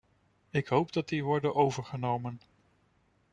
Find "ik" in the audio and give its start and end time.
0.49-0.67